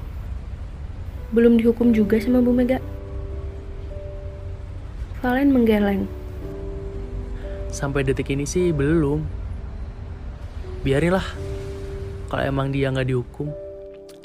belum 1.30 1.62
dihukum 1.62 1.94
juga 1.94 2.18
sama 2.18 2.42
Bu 2.42 2.50
Mega. 2.50 2.82
Valen 5.22 5.54
menggeleng. 5.54 6.10
Sampai 7.70 8.02
detik 8.02 8.34
ini 8.34 8.50
sih 8.50 8.74
belum. 8.74 9.22
Biarinlah. 10.82 11.26
Kalau 12.34 12.42
emang 12.42 12.74
dia 12.74 12.90
nggak 12.90 13.14
dihukum, 13.14 13.54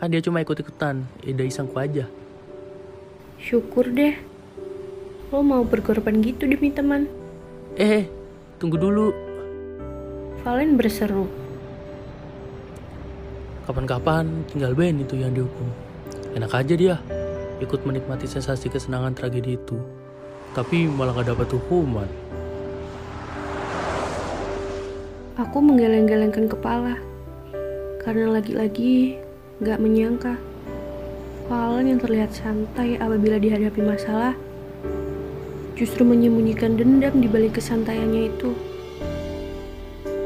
kan 0.02 0.10
dia 0.10 0.18
cuma 0.18 0.42
ikut-ikutan, 0.42 1.06
ide 1.22 1.46
isengku 1.46 1.78
aja. 1.78 2.10
Syukur 3.44 3.92
deh. 3.92 4.16
Lo 5.28 5.44
mau 5.44 5.68
berkorban 5.68 6.24
gitu 6.24 6.48
demi 6.48 6.72
teman. 6.72 7.12
Eh, 7.76 8.08
tunggu 8.56 8.80
dulu. 8.80 9.12
Valen 10.48 10.80
berseru. 10.80 11.28
Kapan-kapan 13.68 14.48
tinggal 14.48 14.72
Ben 14.72 14.96
itu 15.04 15.20
yang 15.20 15.36
dihukum. 15.36 15.68
Enak 16.40 16.56
aja 16.56 16.74
dia, 16.80 16.96
ikut 17.60 17.84
menikmati 17.84 18.32
sensasi 18.32 18.72
kesenangan 18.72 19.12
tragedi 19.12 19.60
itu. 19.60 19.76
Tapi 20.56 20.88
malah 20.88 21.12
gak 21.12 21.36
dapat 21.36 21.48
hukuman. 21.52 22.08
Aku 25.36 25.60
menggeleng-gelengkan 25.60 26.48
kepala. 26.48 26.96
Karena 28.00 28.40
lagi-lagi 28.40 29.20
gak 29.60 29.84
menyangka. 29.84 30.40
Valen 31.54 31.86
yang 31.86 32.02
terlihat 32.02 32.34
santai 32.34 32.98
apabila 32.98 33.38
dihadapi 33.38 33.86
masalah 33.86 34.34
justru 35.78 36.02
menyembunyikan 36.02 36.74
dendam 36.74 37.22
di 37.22 37.30
balik 37.30 37.62
kesantaiannya 37.62 38.34
itu. 38.34 38.58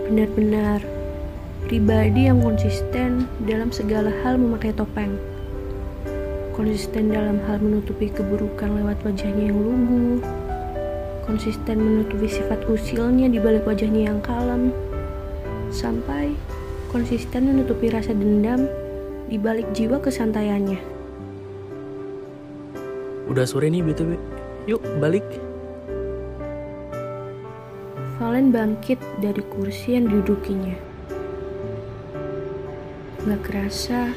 Benar-benar 0.08 0.88
pribadi 1.68 2.32
yang 2.32 2.40
konsisten 2.40 3.28
dalam 3.44 3.76
segala 3.76 4.08
hal 4.24 4.40
memakai 4.40 4.72
topeng. 4.72 5.20
Konsisten 6.56 7.12
dalam 7.12 7.44
hal 7.44 7.60
menutupi 7.60 8.08
keburukan 8.08 8.80
lewat 8.80 8.96
wajahnya 9.04 9.52
yang 9.52 9.60
lugu. 9.60 10.24
Konsisten 11.28 11.76
menutupi 11.76 12.32
sifat 12.32 12.63
usilnya 12.72 13.28
di 13.28 13.44
balik 13.44 13.68
wajahnya 13.68 14.16
yang 14.16 14.24
kalem. 14.24 14.72
Sampai 15.76 16.40
konsisten 16.88 17.52
menutupi 17.52 17.92
rasa 17.92 18.16
dendam 18.16 18.63
di 19.28 19.36
balik 19.36 19.68
jiwa 19.76 20.00
kesantaiannya. 20.00 20.97
Udah 23.28 23.44
sore 23.44 23.68
nih 23.68 23.84
BTW. 23.84 24.16
Yuk 24.72 24.80
balik. 25.04 25.24
Valen 28.16 28.56
bangkit 28.56 28.96
dari 29.20 29.44
kursi 29.52 30.00
yang 30.00 30.08
didudukinya. 30.08 30.74
Gak 33.28 33.42
kerasa, 33.44 34.16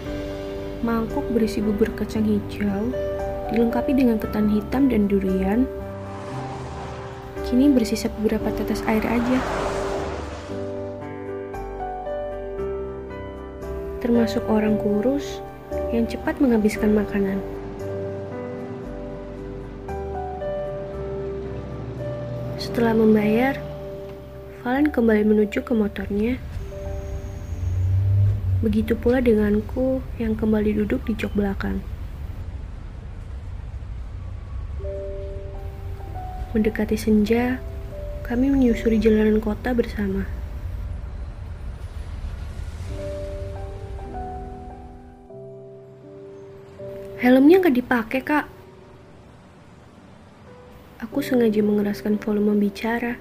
mangkuk 0.87 1.27
berisi 1.35 1.59
bubur 1.59 1.91
kacang 1.99 2.23
hijau, 2.23 2.95
dilengkapi 3.51 3.99
dengan 3.99 4.23
ketan 4.23 4.47
hitam 4.47 4.87
dan 4.87 5.11
durian, 5.11 5.67
kini 7.51 7.67
bersisa 7.75 8.07
beberapa 8.23 8.55
tetes 8.55 8.87
air 8.87 9.03
aja. 9.03 9.39
Termasuk 13.99 14.47
orang 14.47 14.79
kurus 14.79 15.43
yang 15.91 16.07
cepat 16.07 16.39
menghabiskan 16.39 16.95
makanan. 16.95 17.60
Setelah 22.61 22.93
membayar, 22.93 23.57
Valen 24.61 24.93
kembali 24.93 25.25
menuju 25.25 25.65
ke 25.65 25.73
motornya. 25.73 26.37
Begitu 28.61 28.93
pula 28.93 29.25
denganku 29.25 30.05
yang 30.21 30.37
kembali 30.37 30.77
duduk 30.77 31.01
di 31.09 31.17
jok 31.17 31.33
belakang. 31.33 31.81
Mendekati 36.53 37.01
senja, 37.01 37.57
kami 38.29 38.53
menyusuri 38.53 39.01
jalanan 39.01 39.41
kota 39.41 39.73
bersama. 39.73 40.29
Helmnya 47.25 47.65
nggak 47.65 47.77
dipakai, 47.81 48.21
Kak. 48.21 48.60
Aku 51.01 51.25
sengaja 51.25 51.65
mengeraskan 51.65 52.21
volume 52.21 52.61
bicara. 52.61 53.17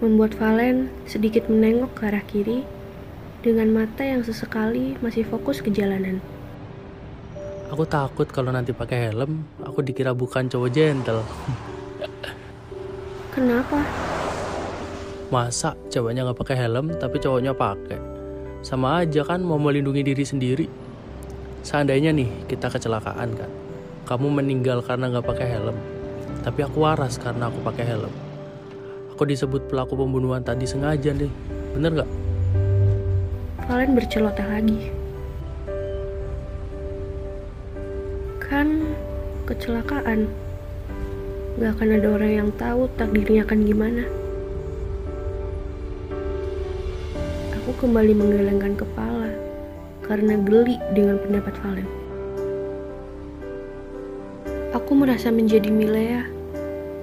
Membuat 0.00 0.32
Valen 0.40 0.88
sedikit 1.04 1.52
menengok 1.52 2.00
ke 2.00 2.08
arah 2.08 2.24
kiri 2.24 2.64
dengan 3.44 3.68
mata 3.68 4.00
yang 4.00 4.24
sesekali 4.24 4.96
masih 5.04 5.20
fokus 5.28 5.60
ke 5.60 5.68
jalanan. 5.68 6.16
Aku 7.68 7.84
takut 7.84 8.24
kalau 8.32 8.56
nanti 8.56 8.72
pakai 8.72 9.12
helm, 9.12 9.44
aku 9.60 9.84
dikira 9.84 10.16
bukan 10.16 10.48
cowok 10.48 10.72
gentle. 10.72 11.20
Kenapa? 13.36 13.84
Masa 15.28 15.76
cowoknya 15.92 16.24
nggak 16.24 16.40
pakai 16.40 16.56
helm 16.56 16.96
tapi 16.96 17.20
cowoknya 17.20 17.52
pakai? 17.52 18.00
Sama 18.64 19.04
aja 19.04 19.28
kan 19.28 19.44
mau 19.44 19.60
melindungi 19.60 20.08
diri 20.08 20.24
sendiri. 20.24 20.66
Seandainya 21.60 22.16
nih 22.16 22.48
kita 22.48 22.72
kecelakaan 22.72 23.36
kan, 23.36 23.50
kamu 24.08 24.28
meninggal 24.30 24.80
karena 24.80 25.10
nggak 25.10 25.26
pakai 25.26 25.48
helm, 25.48 25.76
tapi 26.40 26.60
aku 26.64 26.84
waras 26.84 27.20
karena 27.20 27.52
aku 27.52 27.60
pakai 27.60 27.84
helm. 27.84 28.12
Aku 29.12 29.28
disebut 29.28 29.68
pelaku 29.68 30.00
pembunuhan 30.00 30.40
tadi 30.40 30.64
sengaja 30.64 31.12
nih, 31.12 31.28
bener 31.76 32.00
nggak? 32.00 32.10
Valen 33.68 33.92
berceloteh 33.94 34.46
lagi. 34.48 34.80
Kan 38.42 38.82
kecelakaan. 39.46 40.26
Gak 41.60 41.76
akan 41.76 41.88
ada 42.00 42.08
orang 42.08 42.32
yang 42.32 42.50
tahu 42.56 42.88
takdirnya 42.96 43.44
akan 43.44 43.60
gimana. 43.68 44.02
Aku 47.60 47.70
kembali 47.76 48.16
menggelengkan 48.16 48.74
kepala 48.74 49.28
karena 50.08 50.34
geli 50.40 50.80
dengan 50.96 51.20
pendapat 51.20 51.54
Valen. 51.60 51.99
Aku 54.70 54.94
merasa 54.94 55.34
menjadi 55.34 55.66
Milea 55.66 56.30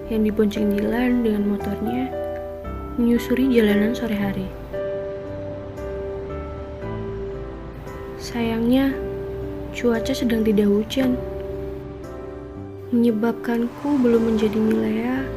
yang 0.08 0.24
dibonceng 0.24 0.72
Dilan 0.72 1.20
dengan 1.20 1.52
motornya 1.52 2.08
menyusuri 2.96 3.52
jalanan 3.52 3.92
sore 3.92 4.16
hari. 4.16 4.48
Sayangnya, 8.16 8.96
cuaca 9.76 10.16
sedang 10.16 10.48
tidak 10.48 10.72
hujan. 10.72 11.20
Menyebabkanku 12.96 14.00
belum 14.00 14.32
menjadi 14.32 14.56
Milea 14.56 15.28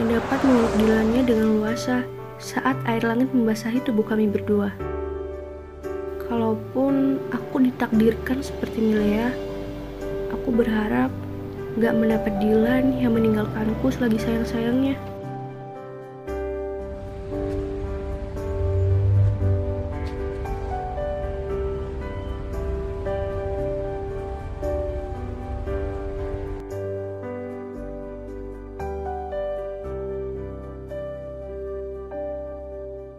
yang 0.00 0.08
dapat 0.08 0.40
meluk 0.40 0.72
Dilannya 0.80 1.22
dengan 1.28 1.48
luasa. 1.60 2.00
saat 2.34 2.76
air 2.84 3.00
langit 3.06 3.30
membasahi 3.30 3.78
tubuh 3.86 4.04
kami 4.04 4.26
berdua. 4.26 4.74
Kalaupun 6.26 7.22
aku 7.30 7.62
ditakdirkan 7.62 8.42
seperti 8.42 8.82
Milea, 8.84 9.53
aku 10.44 10.60
berharap 10.60 11.08
gak 11.80 11.96
mendapat 11.96 12.36
Dilan 12.36 13.00
yang 13.00 13.16
meninggalkanku 13.16 13.88
selagi 13.88 14.20
sayang-sayangnya. 14.20 14.92